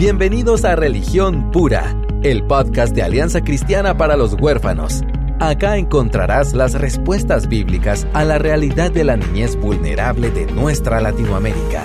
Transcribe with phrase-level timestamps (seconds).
[0.00, 5.02] Bienvenidos a Religión Pura, el podcast de Alianza Cristiana para los Huérfanos.
[5.40, 11.84] Acá encontrarás las respuestas bíblicas a la realidad de la niñez vulnerable de nuestra Latinoamérica.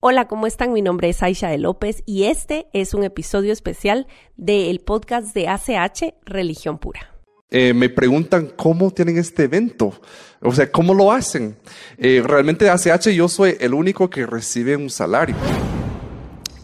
[0.00, 0.74] Hola, ¿cómo están?
[0.74, 4.06] Mi nombre es Aisha de López y este es un episodio especial
[4.36, 7.15] del podcast de ACH Religión Pura.
[7.50, 9.92] Eh, me preguntan cómo tienen este evento,
[10.40, 11.56] o sea, cómo lo hacen.
[11.96, 15.36] Eh, realmente ACH yo soy el único que recibe un salario.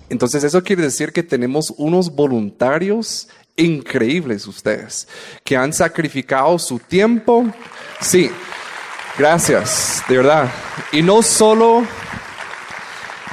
[0.09, 5.07] Entonces eso quiere decir que tenemos unos voluntarios increíbles ustedes,
[5.45, 7.47] que han sacrificado su tiempo.
[8.01, 8.31] Sí,
[9.17, 10.51] gracias, de verdad.
[10.91, 11.85] Y no solo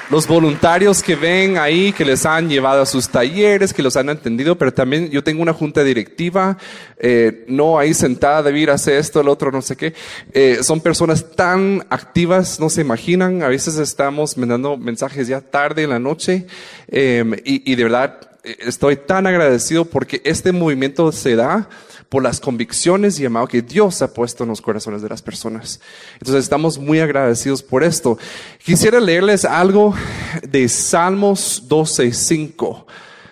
[0.09, 4.09] los voluntarios que ven ahí, que les han llevado a sus talleres, que los han
[4.09, 6.57] entendido, pero también yo tengo una junta directiva,
[6.97, 9.93] eh, no ahí sentada, a hacer esto, el otro, no sé qué.
[10.33, 13.43] Eh, son personas tan activas, no se imaginan.
[13.43, 16.47] A veces estamos mandando mensajes ya tarde en la noche
[16.87, 21.69] em, y, y de verdad eh, estoy tan agradecido porque este movimiento se da
[22.09, 25.79] por las convicciones y llamado que Dios ha puesto en los corazones de las personas.
[26.13, 28.17] Entonces estamos muy agradecidos por esto.
[28.63, 29.93] Quisiera leerles algo
[30.41, 32.85] de Salmos 12.5.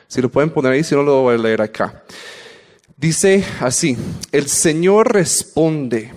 [0.07, 2.03] Si lo pueden poner ahí, si no lo voy a leer acá.
[2.95, 3.97] Dice así,
[4.31, 6.11] el Señor responde,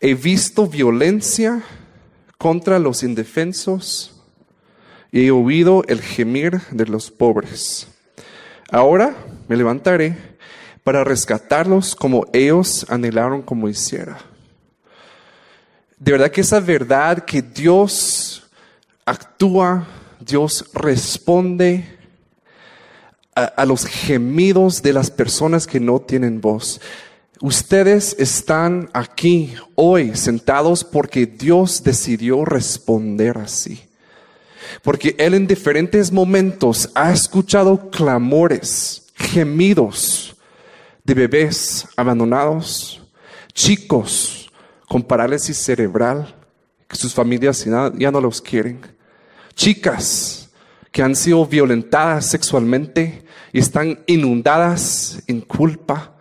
[0.00, 1.62] he visto violencia
[2.38, 4.14] contra los indefensos
[5.12, 7.88] y he oído el gemir de los pobres.
[8.70, 9.16] Ahora
[9.48, 10.16] me levantaré
[10.86, 14.18] para rescatarlos como ellos anhelaron como hiciera.
[15.98, 18.48] De verdad que esa verdad que Dios
[19.04, 19.86] actúa,
[20.20, 21.84] Dios responde
[23.34, 26.80] a, a, los gemidos de las personas que no tienen voz.
[27.40, 33.82] Ustedes están aquí hoy sentados porque Dios decidió responder así.
[34.82, 40.36] Porque Él en diferentes momentos ha escuchado clamores gemidos
[41.04, 43.02] de bebés abandonados,
[43.52, 44.50] chicos
[44.88, 46.34] con parálisis cerebral,
[46.88, 48.80] que sus familias ya no los quieren,
[49.54, 50.50] chicas
[50.92, 56.15] que han sido violentadas sexualmente y están inundadas en culpa,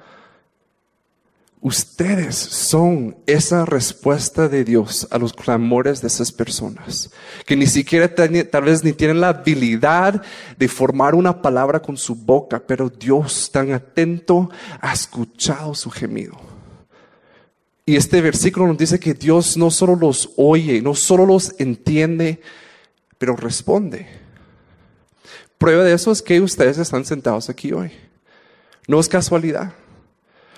[1.66, 7.10] Ustedes son esa respuesta de Dios a los clamores de esas personas,
[7.44, 10.22] que ni siquiera tal vez ni tienen la habilidad
[10.60, 16.40] de formar una palabra con su boca, pero Dios tan atento ha escuchado su gemido.
[17.84, 22.42] Y este versículo nos dice que Dios no solo los oye, no solo los entiende,
[23.18, 24.08] pero responde.
[25.58, 27.92] Prueba de eso es que ustedes están sentados aquí hoy.
[28.88, 29.74] No es casualidad.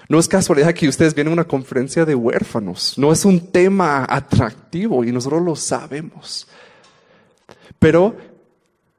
[0.09, 2.97] No es casualidad que ustedes vienen a una conferencia de huérfanos.
[2.97, 6.47] No es un tema atractivo y nosotros lo sabemos.
[7.77, 8.15] Pero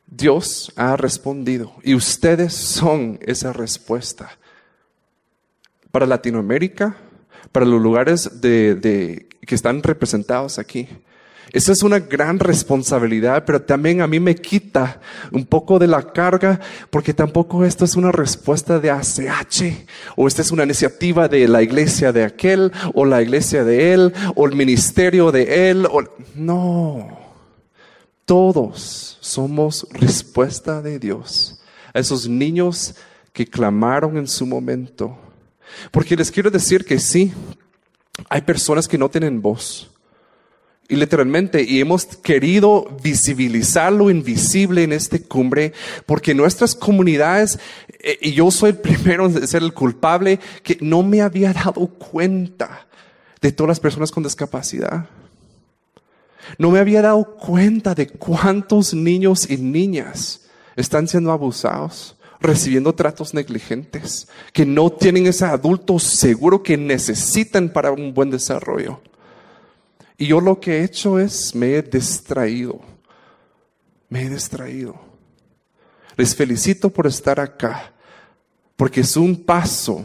[0.07, 4.31] Dios ha respondido y ustedes son esa respuesta.
[5.91, 6.97] Para Latinoamérica,
[7.53, 10.89] para los lugares de, que están representados aquí.
[11.53, 15.00] Esa es una gran responsabilidad, pero también a mí me quita
[15.32, 16.60] un poco de la carga
[16.91, 19.86] porque tampoco esto es una respuesta de ACH
[20.16, 24.12] o esta es una iniciativa de la iglesia de aquel o la iglesia de él
[24.34, 25.86] o el ministerio de él.
[25.91, 26.03] O...
[26.34, 27.19] No,
[28.26, 31.60] todos somos respuesta de Dios
[31.94, 32.94] a esos niños
[33.32, 35.16] que clamaron en su momento.
[35.91, 37.32] Porque les quiero decir que sí,
[38.28, 39.91] hay personas que no tienen voz.
[40.91, 45.75] Y literalmente, y hemos querido visibilizar lo invisible en este cumbre,
[46.06, 47.59] porque nuestras comunidades,
[48.00, 51.88] eh, y yo soy el primero en ser el culpable, que no me había dado
[51.88, 52.87] cuenta
[53.43, 55.10] de todas las personas con discapacidad.
[56.56, 63.34] No me había dado cuenta de cuántos niños y niñas están siendo abusados, recibiendo tratos
[63.34, 69.03] negligentes, que no tienen ese adulto seguro que necesitan para un buen desarrollo.
[70.19, 72.81] Y yo lo que he hecho es, me he distraído.
[74.09, 75.01] Me he distraído.
[76.16, 77.92] Les felicito por estar acá,
[78.75, 80.04] porque es un paso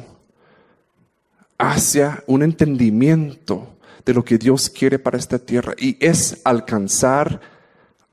[1.58, 7.42] hacia un entendimiento de lo que Dios quiere para esta tierra y es alcanzar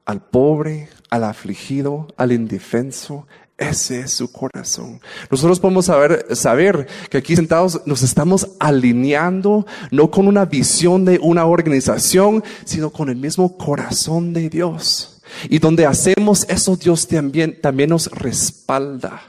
[0.07, 3.27] al pobre, al afligido, al indefenso,
[3.61, 5.01] ese es su corazón.
[5.31, 11.45] Nosotros podemos saber, que aquí sentados nos estamos alineando no con una visión de una
[11.45, 15.21] organización, sino con el mismo corazón de Dios.
[15.51, 19.23] Y donde hacemos eso, Dios también, también nos respalda.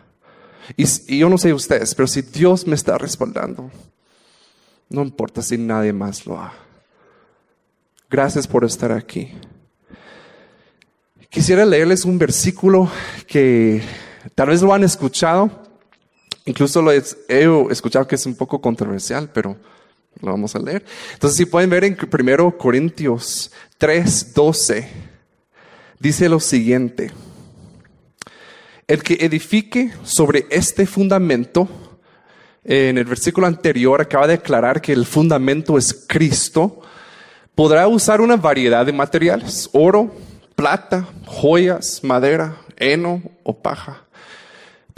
[0.77, 3.69] Y yo no sé ustedes, pero si Dios me está respaldando,
[4.89, 6.53] no importa si nadie más lo ha.
[8.09, 9.33] Gracias por estar aquí.
[11.29, 12.89] Quisiera leerles un versículo
[13.27, 13.81] que
[14.35, 15.49] tal vez lo han escuchado,
[16.45, 17.03] incluso lo he
[17.69, 19.57] escuchado que es un poco controversial, pero
[20.21, 20.85] lo vamos a leer.
[21.13, 24.87] Entonces, si pueden ver en 1 Corintios 3, 12,
[25.99, 27.11] dice lo siguiente.
[28.87, 31.69] El que edifique sobre este fundamento,
[32.63, 36.81] en el versículo anterior acaba de declarar que el fundamento es Cristo,
[37.55, 40.13] podrá usar una variedad de materiales, oro,
[40.55, 44.05] plata, joyas, madera, heno o paja.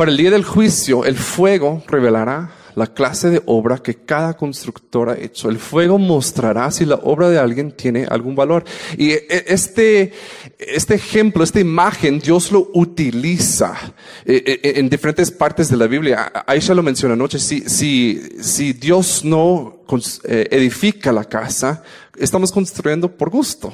[0.04, 5.10] Para el día del juicio, el fuego revelará la clase de obra que cada constructor
[5.10, 5.50] ha hecho.
[5.50, 8.66] El fuego mostrará si la obra de alguien tiene algún valor.
[8.98, 10.12] Y e, este,
[10.60, 13.78] este ejemplo, esta imagen, Dios lo utiliza
[14.26, 16.34] eh, eh, en diferentes partes de la Biblia.
[16.48, 17.40] Aisha lo menciona anoche.
[17.40, 19.86] Si, si, si Dios no
[20.26, 21.82] eh, edifica la casa,
[22.18, 23.74] estamos construyendo por gusto.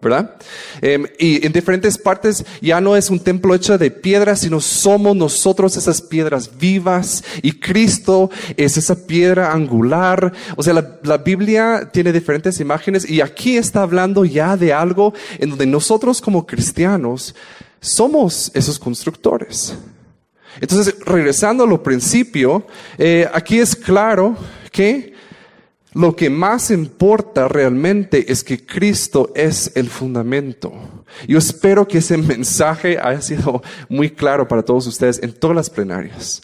[0.00, 0.36] ¿Verdad?
[0.80, 5.16] Em, y en diferentes partes ya no es un templo hecho de piedra, sino somos
[5.16, 10.32] nosotros esas piedras vivas y Cristo es esa piedra angular.
[10.56, 15.14] O sea, la, la Biblia tiene diferentes imágenes y aquí está hablando ya de algo
[15.38, 17.34] en donde nosotros como cristianos
[17.80, 19.76] somos esos constructores.
[20.60, 22.66] Entonces, regresando a lo principio,
[22.98, 24.36] eh, aquí es claro
[24.72, 25.14] que
[25.96, 30.72] lo que más importa realmente es que Cristo es el fundamento.
[31.26, 35.70] Yo espero que ese mensaje haya sido muy claro para todos ustedes en todas las
[35.70, 36.42] plenarias.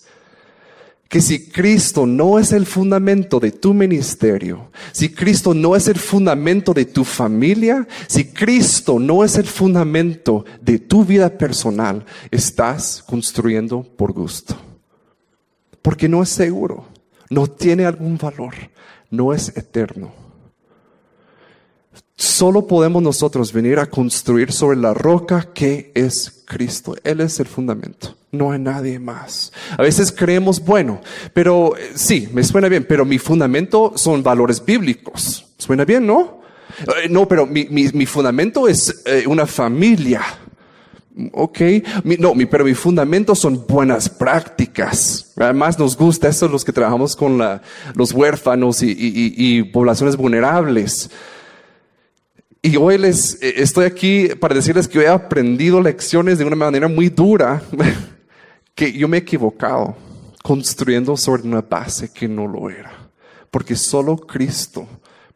[1.07, 5.99] Que si Cristo no es el fundamento de tu ministerio, si Cristo no es el
[5.99, 13.05] fundamento de tu familia, si Cristo no es el fundamento de tu vida personal, estás
[13.07, 14.57] construyendo por gusto.
[15.83, 16.87] Porque no es seguro,
[17.29, 18.55] no tiene algún valor
[19.13, 20.13] no es eterno.
[22.17, 26.97] Solo podemos nosotros venir a construir sobre la roca que es Cristo.
[27.05, 28.17] Él es el fundamento.
[28.31, 29.53] No hay nadie más.
[29.77, 31.01] A veces creemos, bueno,
[31.35, 35.47] pero eh, sí, me suena bien, pero mi fundamento son valores bíblicos.
[35.59, 36.41] Suena bien, ¿no?
[37.03, 40.23] Eh, no, pero mi, mi, fundamento es eh, una familia.
[41.33, 41.61] Ok,
[42.19, 45.33] no, mi, pero mi fundamento son buenas prácticas.
[45.37, 47.39] Además nos gusta eso los que trabajamos con
[47.95, 51.11] los huérfanos y, y, poblaciones vulnerables.
[52.63, 56.89] Y hoy les eh, estoy aquí para decirles que he aprendido lecciones de una manera
[56.89, 57.63] muy dura,
[58.75, 59.97] que yo me he equivocado
[60.43, 63.11] construyendo sobre una base que no lo era.
[63.51, 64.89] Porque solo Cristo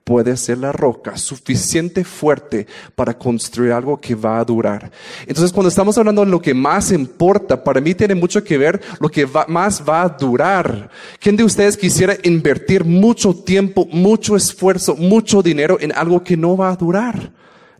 [0.06, 4.88] puede ser la roca suficiente fuerte para construir algo que va a durar.
[5.26, 8.80] Entonces, cuando estamos hablando de lo que más importa, para mí tiene mucho que ver
[9.00, 10.88] lo que más va a durar.
[11.18, 16.56] ¿Quién de ustedes quisiera invertir mucho tiempo, mucho esfuerzo, mucho dinero en algo que no
[16.56, 17.32] va a durar?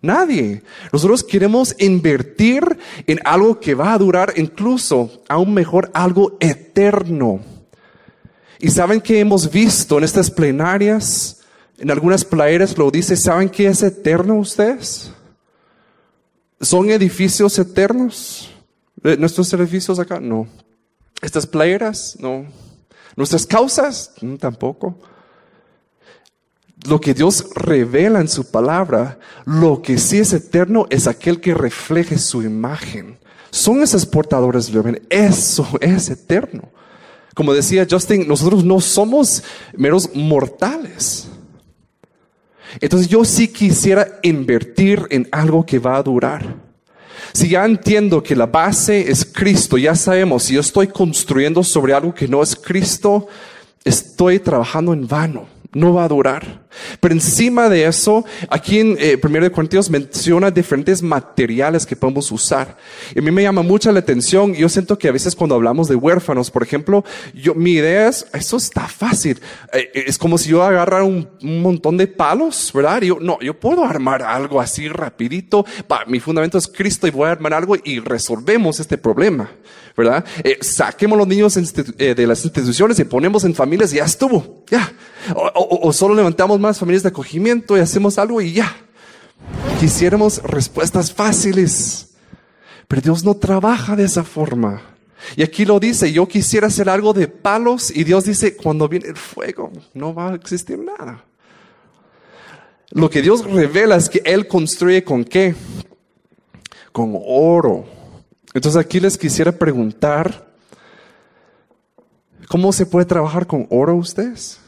[0.02, 0.62] Nadie.
[0.92, 2.76] Nosotros queremos invertir
[3.06, 7.38] en algo que va a durar, incluso aún mejor, algo eterno.
[8.58, 11.35] Y saben que hemos visto en estas plenarias,
[11.78, 15.10] en algunas playeras lo dice, ¿saben qué es eterno ustedes?
[16.60, 18.50] ¿Son edificios eternos?
[19.18, 20.18] ¿Nuestros edificios acá?
[20.18, 20.46] No.
[21.20, 22.16] ¿Estas playeras?
[22.18, 22.46] No.
[23.14, 24.12] ¿Nuestras causas?
[24.20, 24.98] Mm, tampoco.
[26.88, 31.54] Lo que Dios revela en su palabra, lo que sí es eterno es aquel que
[31.54, 33.18] refleje su imagen.
[33.50, 36.70] Son esos portadores de Eso es eterno.
[37.34, 39.42] Como decía Justin, nosotros no somos
[39.74, 41.28] meros mortales.
[42.80, 46.56] Entonces yo sí quisiera invertir en algo que va a durar.
[47.32, 51.92] Si ya entiendo que la base es Cristo, ya sabemos, si yo estoy construyendo sobre
[51.92, 53.28] algo que no es Cristo,
[53.84, 56.65] estoy trabajando en vano no va a durar.
[57.00, 62.76] Pero encima de eso, aquí en eh, 1 Corintios menciona diferentes materiales que podemos usar.
[63.14, 64.54] Y a mí me llama mucha la atención.
[64.54, 67.04] Yo siento que a veces cuando hablamos de huérfanos, por ejemplo,
[67.34, 69.40] yo, mi idea es, eso está fácil.
[69.72, 73.02] Eh, es como si yo agarrara un, montón de palos, ¿verdad?
[73.02, 75.64] Y yo, no, yo puedo armar algo así rapidito.
[76.06, 79.50] mi fundamento es Cristo y voy a armar algo y resolvemos este problema.
[79.96, 80.24] ¿verdad?
[80.44, 84.64] Eh, saquemos los niños eh, de las instituciones y ponemos en familias y ya estuvo,
[84.70, 84.92] ya.
[85.34, 88.76] O, solo levantamos más familias de acogimiento y hacemos algo y ya.
[89.80, 92.14] Quisiéramos respuestas fáciles,
[92.88, 94.82] pero Dios no trabaja de esa forma.
[95.36, 99.08] Y aquí lo dice, yo quisiera hacer algo de palos y Dios dice, cuando viene
[99.08, 101.24] el fuego no va a existir nada.
[102.90, 105.54] Lo que Dios revela es que Él construye con qué?
[106.92, 107.96] Con oro
[108.56, 110.46] entonces aquí les quisiera preguntar,
[112.48, 114.60] ¿cómo se puede trabajar con oro ustedes?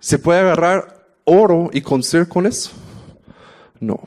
[0.00, 0.95] ¿Se puede agarrar
[1.26, 2.00] oro y con
[2.46, 2.70] eso?
[3.78, 4.00] No.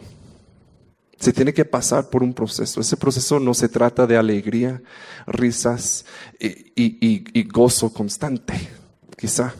[1.19, 2.79] Se tiene que pasar por un proceso.
[2.79, 4.81] Ese proceso no se trata de alegría,
[5.27, 6.05] risas
[6.39, 8.69] y, gozo constante,
[9.17, 9.53] quizá.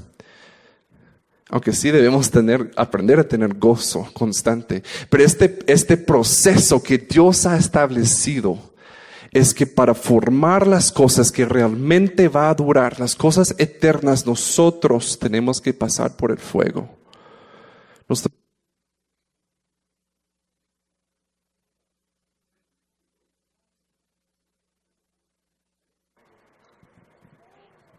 [1.50, 4.84] Aunque sí debemos tener, aprender a tener gozo constante.
[5.10, 8.58] Pero este, este proceso que Dios ha establecido
[9.32, 15.20] es que para formar las cosas que realmente va a durar, las cosas eternas, nosotros
[15.20, 16.99] tenemos que pasar por el fuego.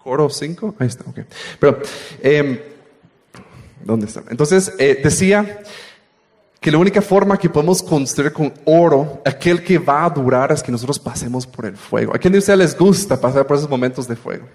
[0.03, 1.21] Coro 5, ahí está, ok.
[1.61, 1.79] Pero,
[2.21, 2.59] em,
[3.85, 4.25] ¿dónde está?
[4.29, 5.63] Entonces, eh, decía
[6.59, 10.63] que la única forma que podemos construir con oro, aquel que va a durar, es
[10.63, 12.13] que nosotros pasemos por el fuego.
[12.15, 14.49] ¿A quién de ustedes les gusta pasar por esos momentos de fuego?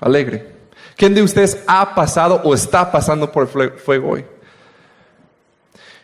[0.00, 0.52] Alegre.
[0.96, 4.24] ¿Quién de ustedes ha pasado o está pasando por el fuego hoy?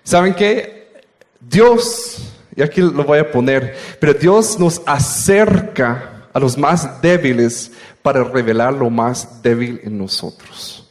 [0.04, 1.02] ¿Saben qué?
[1.40, 7.73] Dios, y aquí lo voy a poner, pero Dios nos acerca a los más débiles
[8.02, 10.87] para revelar lo más débil en nosotros.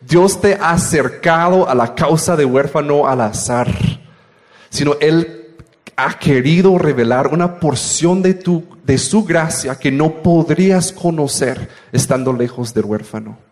[0.00, 3.68] Dios te ha acercado a la causa de huérfano al azar,
[4.70, 5.56] sino Él
[5.96, 12.32] ha querido revelar una porción de, tu, de su gracia que no podrías conocer estando
[12.32, 13.49] lejos del huérfano.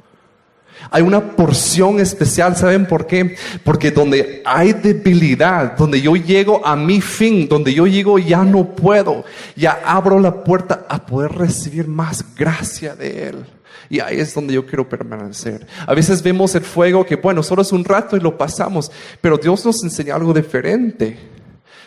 [0.90, 3.37] Hay una porción especial, ¿saben por qué?
[3.64, 8.75] Porque donde hay debilidad, donde yo llego a mi fin, donde yo llego ya no
[8.75, 13.44] puedo, ya abro la puerta a poder recibir más gracia de Él.
[13.90, 15.66] Y ahí es donde yo quiero permanecer.
[15.87, 19.38] A veces vemos el fuego que, bueno, solo es un rato y lo pasamos, pero
[19.38, 21.16] Dios nos enseña algo diferente.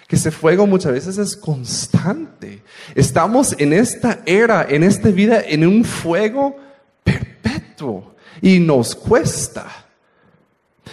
[0.07, 2.63] Que ese fuego muchas veces es constante.
[2.95, 6.57] Estamos en esta era, en esta vida, en un fuego
[7.03, 9.67] perpetuo y nos cuesta.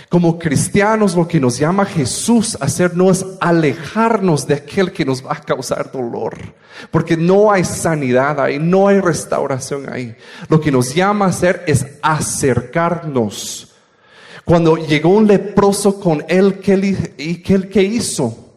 [0.09, 5.05] Como cristianos lo que nos llama Jesús a hacer no es alejarnos de aquel que
[5.05, 6.37] nos va a causar dolor,
[6.91, 10.17] porque no hay sanidad ahí, no hay restauración ahí.
[10.49, 13.75] Lo que nos llama a hacer es acercarnos.
[14.45, 18.55] Cuando llegó un leproso con él, ¿qué, qué hizo?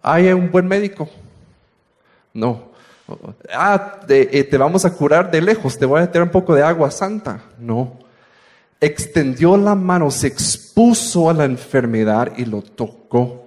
[0.00, 1.10] ¿Hay un buen médico?
[2.32, 2.70] No.
[3.52, 6.54] Ah, te, eh, te vamos a curar de lejos, te voy a tirar un poco
[6.54, 7.40] de agua santa.
[7.58, 7.98] No.
[8.80, 13.46] Extendió la mano, se expuso a la enfermedad y lo tocó.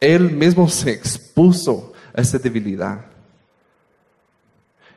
[0.00, 3.04] Él mismo se expuso a esa debilidad.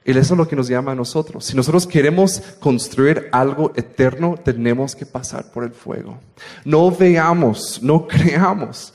[0.05, 1.45] Y eso es lo que nos llama a nosotros.
[1.45, 6.19] Si nosotros queremos construir algo eterno, tenemos que pasar por el fuego.
[6.65, 8.93] No veamos, no creamos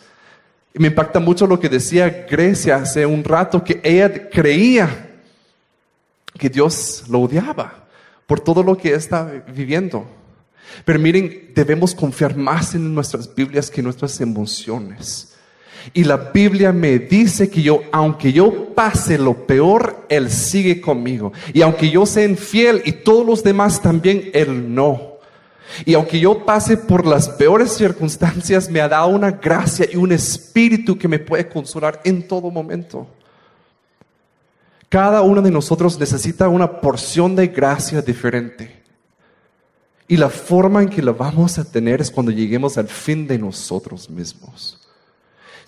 [0.74, 5.08] me impacta mucho lo que decía Grecia hace un rato, que ella creía
[6.38, 7.86] que Dios lo odiaba
[8.26, 10.06] por todo lo que está viviendo.
[10.84, 15.34] Pero miren, debemos confiar más en nuestras Biblias que en nuestras emociones.
[15.94, 21.32] Y la Biblia me dice que yo, aunque yo pase lo peor, Él sigue conmigo.
[21.52, 25.17] Y aunque yo sea infiel y todos los demás también, Él no.
[25.84, 30.12] Y aunque yo pase por las peores circunstancias, me ha dado una gracia y un
[30.12, 33.06] espíritu que me puede consolar en todo momento.
[34.88, 38.82] Cada uno de nosotros necesita una porción de gracia diferente.
[40.06, 43.38] Y la forma en que la vamos a tener es cuando lleguemos al fin de
[43.38, 44.87] nosotros mismos.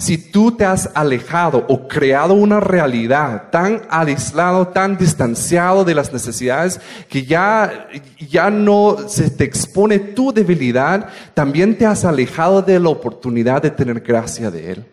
[0.01, 6.11] Si tú te has alejado o creado una realidad tan aislado, tan distanciado de las
[6.11, 7.87] necesidades que ya,
[8.19, 13.73] ya no se te expone tu debilidad, también te has alejado de la oportunidad de
[13.73, 14.87] tener gracia de Él.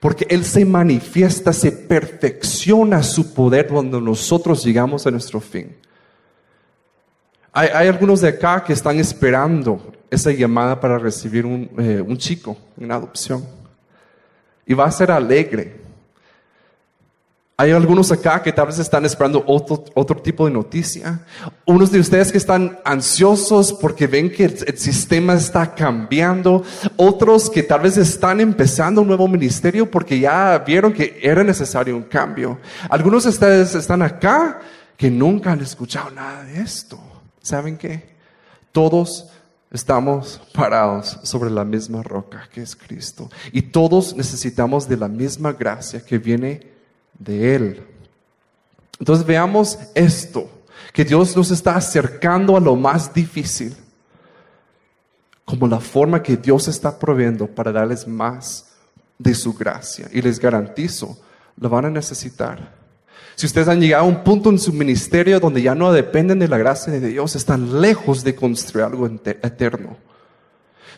[0.00, 5.76] Porque Él se manifiesta, se perfecciona su poder cuando nosotros llegamos a nuestro fin.
[7.52, 12.56] Hay, algunos de acá que están esperando esa llamada para recibir un, eh, un chico,
[12.78, 13.60] una adopción
[14.66, 15.82] y va a ser alegre.
[17.62, 21.20] Hay algunos acá que tal vez están esperando otro, otro tipo de noticia.
[21.64, 26.64] Unos de ustedes que están ansiosos porque ven que el, sistema está cambiando.
[26.96, 31.94] Otros que tal vez están empezando un nuevo ministerio porque ya vieron que era necesario
[31.96, 32.58] un cambio.
[32.88, 34.60] Algunos de ustedes están acá
[34.96, 36.98] que nunca han escuchado nada de esto.
[37.42, 38.16] ¿Saben qué?
[38.72, 39.28] Todos
[39.72, 43.30] Estamos parados sobre la misma roca que es Cristo.
[43.52, 46.70] Y todos necesitamos de la misma gracia que viene
[47.18, 47.86] de Él.
[48.98, 50.50] Entonces veamos esto,
[50.92, 53.74] que Dios nos está acercando a lo más difícil,
[55.46, 58.74] como la forma que Dios está proveyendo para darles más
[59.18, 60.06] de su gracia.
[60.12, 61.18] Y les garantizo,
[61.56, 62.81] lo van a necesitar.
[63.34, 66.48] Si ustedes han llegado a un punto en su ministerio donde ya no dependen de
[66.48, 69.96] la gracia de Dios, están lejos de construir algo eterno.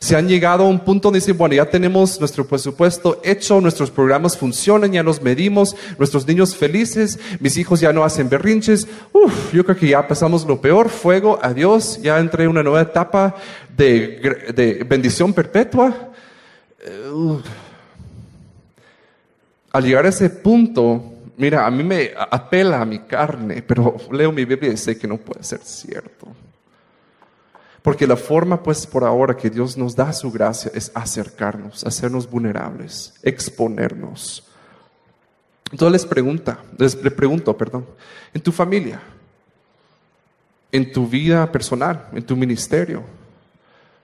[0.01, 3.91] Si han llegado a un punto donde dicen, bueno, ya tenemos nuestro presupuesto hecho, nuestros
[3.91, 9.55] programas funcionan, ya los medimos, nuestros niños felices, mis hijos ya no hacen berrinches, Uf,
[9.55, 13.35] yo creo que ya pasamos lo peor, fuego, adiós, ya entré en una nueva etapa
[13.75, 16.13] de, de bendición perpetua.
[17.11, 17.39] Uh,
[19.73, 24.33] al llegar a ese punto, mira, a mí me apela a mi carne, pero leo
[24.33, 26.29] mi Biblia y sé que no puede ser cierto.
[27.83, 32.29] Porque la forma, pues, por ahora que Dios nos da su gracia es acercarnos, hacernos
[32.31, 34.49] vulnerables, exponernos.
[35.71, 36.63] Entonces les pregunta,
[37.15, 37.87] pregunto, perdón,
[38.33, 39.03] en tu familia,
[40.73, 43.03] en tu vida personal, en tu ministerio,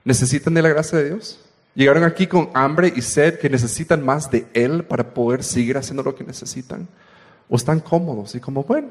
[0.03, 1.39] ¿necesitan de la gracia de Dios?
[1.73, 6.03] ¿Llegaron aquí con hambre y sed que necesitan más de Él para poder seguir haciendo
[6.03, 6.87] lo que necesitan?
[7.51, 8.89] ¿O están cómodos y como, bueno,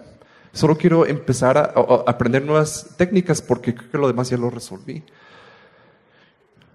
[0.52, 1.72] Solo quiero empezar a,
[2.06, 5.02] aprender nuevas técnicas porque creo que lo demás ya lo resolví.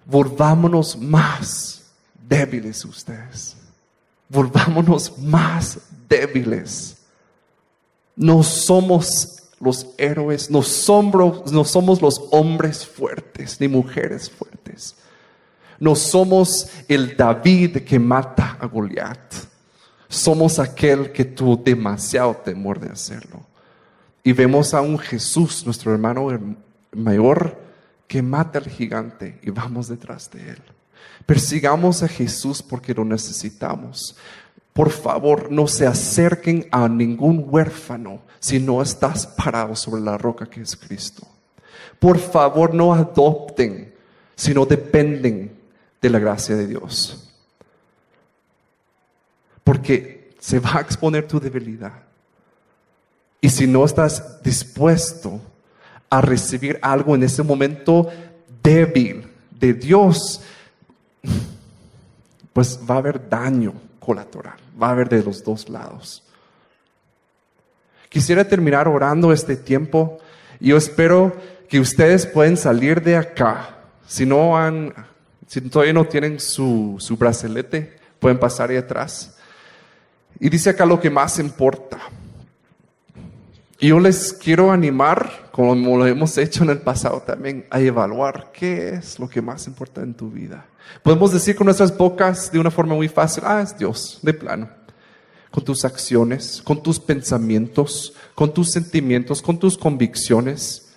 [0.06, 1.82] Volvámonos más
[2.26, 3.56] débiles ustedes.
[4.28, 5.78] Volvámonos más
[6.08, 6.96] débiles.
[8.14, 14.96] No somos los héroes, no somos, no somos los hombres fuertes ni mujeres fuertes.
[15.78, 19.34] No somos el David que mata a Goliat.
[20.08, 23.40] Somos aquel que tuvo demasiado temor de hacerlo.
[24.22, 26.28] Y vemos a un Jesús, nuestro hermano
[26.92, 27.58] mayor,
[28.06, 30.62] que mata al gigante y vamos detrás de él.
[31.24, 34.16] Persigamos a Jesús porque lo necesitamos.
[34.72, 40.46] Por favor, no se acerquen a ningún huérfano si no estás parado sobre la roca
[40.46, 41.26] que es Cristo.
[41.98, 43.94] Por favor, no adopten
[44.34, 45.56] si no dependen
[46.00, 47.25] de la gracia de Dios.
[49.66, 52.04] Porque se va a exponer tu debilidad.
[53.40, 55.40] Y si no estás dispuesto
[56.08, 58.08] a recibir algo en ese momento
[58.62, 60.40] débil de Dios,
[62.52, 66.22] pues va a haber daño colateral, va a haber de los dos lados.
[68.08, 70.20] Quisiera terminar orando este tiempo
[70.60, 71.34] y yo espero
[71.68, 73.78] que ustedes pueden salir de acá.
[74.06, 74.94] Si no han,
[75.48, 79.35] si todavía no tienen su, su bracelete, pueden pasar ahí atrás.
[80.38, 81.98] Y dice acá lo que más importa.
[83.78, 88.50] Y yo les quiero animar, como lo hemos hecho en el pasado también, a evaluar
[88.52, 90.66] qué es lo que más importa en tu vida.
[91.02, 94.68] Podemos decir con nuestras bocas de una forma muy fácil, ah, es Dios, de plano.
[95.50, 100.94] Con tus acciones, con tus pensamientos, con tus sentimientos, con tus convicciones,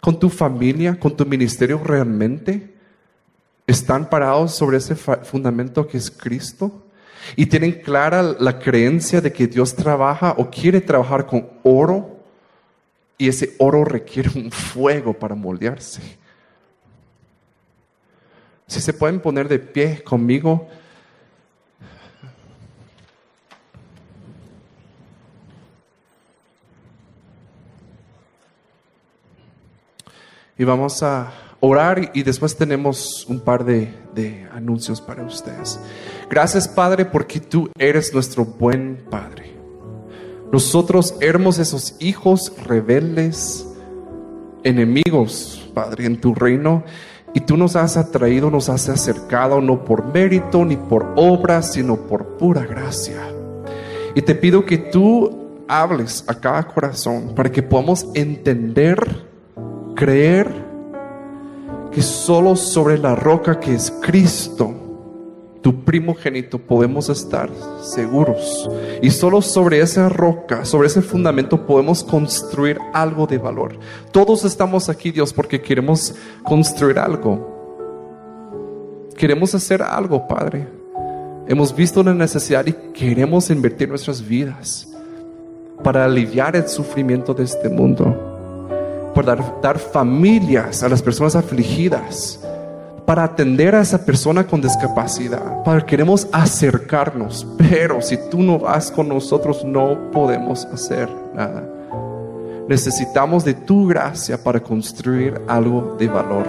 [0.00, 2.74] con tu familia, con tu ministerio realmente,
[3.66, 6.82] están parados sobre ese fundamento que es Cristo
[7.36, 12.18] y tienen clara la creencia de que Dios trabaja o quiere trabajar con oro
[13.18, 16.00] y ese oro requiere un fuego para moldearse.
[18.66, 20.66] Si se pueden poner de pie conmigo.
[30.58, 35.78] Y vamos a orar y después tenemos un par de, anuncios para ustedes.
[36.32, 39.54] Gracias Padre porque tú eres nuestro buen Padre.
[40.50, 43.68] Nosotros éramos esos hijos rebeldes,
[44.62, 46.84] enemigos, Padre, en tu reino.
[47.34, 51.96] Y tú nos has atraído, nos has acercado, no por mérito ni por obra, sino
[51.96, 53.20] por pura gracia.
[54.14, 59.26] Y te pido que tú hables a cada corazón para que podamos entender,
[59.94, 60.50] creer
[61.92, 64.81] que solo sobre la roca que es Cristo,
[65.62, 67.48] tu primogénito, podemos estar
[67.80, 68.68] seguros.
[69.00, 73.78] Y solo sobre esa roca, sobre ese fundamento, podemos construir algo de valor.
[74.10, 77.48] Todos estamos aquí, Dios, porque queremos construir algo.
[79.16, 80.66] Queremos hacer algo, Padre.
[81.46, 84.88] Hemos visto la necesidad y queremos invertir nuestras vidas
[85.82, 92.40] para aliviar el sufrimiento de este mundo, para dar, dar familias a las personas afligidas
[93.06, 95.62] para atender a esa persona con discapacidad.
[95.64, 101.62] Para queremos acercarnos, pero si tú no vas con nosotros no podemos hacer nada.
[102.68, 106.46] Necesitamos de tu gracia para construir algo de valor,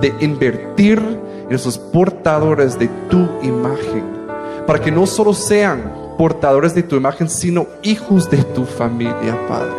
[0.00, 0.98] de invertir
[1.48, 4.04] en esos portadores de tu imagen,
[4.66, 9.74] para que no solo sean portadores de tu imagen, sino hijos de tu familia, Padre.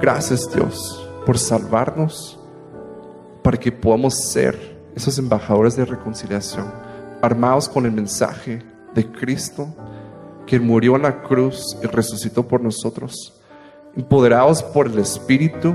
[0.00, 2.37] Gracias Dios por salvarnos
[3.48, 6.70] para que podamos ser esos embajadores de reconciliación,
[7.22, 8.62] armados con el mensaje
[8.94, 9.74] de Cristo,
[10.46, 13.40] que murió en la cruz y resucitó por nosotros,
[13.96, 15.74] empoderados por el Espíritu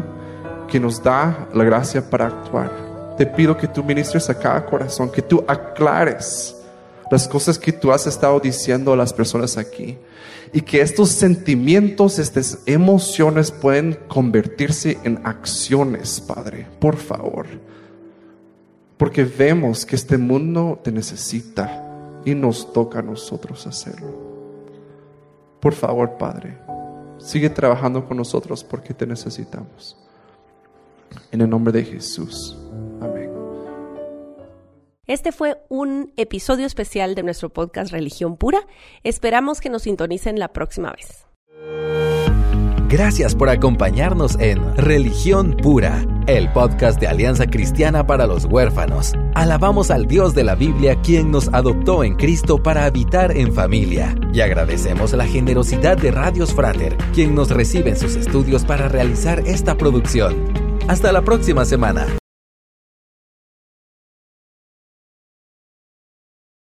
[0.68, 3.16] que nos da la gracia para actuar.
[3.18, 6.56] Te pido que tú ministres a cada corazón, que tú aclares
[7.12, 9.98] las cosas que tú has estado diciendo a las personas aquí.
[10.52, 16.68] Y que estos sentimientos, estas emociones pueden convertirse en acciones, Padre.
[16.80, 17.48] Por favor.
[18.98, 24.34] Porque vemos que este mundo te necesita y nos toca a nosotros hacerlo.
[25.60, 26.58] Por favor, Padre,
[27.18, 29.98] sigue trabajando con nosotros porque te necesitamos.
[31.32, 32.58] En el nombre de Jesús.
[35.06, 38.62] Este fue un episodio especial de nuestro podcast Religión Pura.
[39.04, 41.26] Esperamos que nos sintonicen la próxima vez.
[42.88, 49.12] Gracias por acompañarnos en Religión Pura, el podcast de Alianza Cristiana para los Huérfanos.
[49.34, 54.16] Alabamos al Dios de la Biblia quien nos adoptó en Cristo para habitar en familia.
[54.32, 59.42] Y agradecemos la generosidad de Radios Frater, quien nos recibe en sus estudios para realizar
[59.46, 60.54] esta producción.
[60.88, 62.06] Hasta la próxima semana.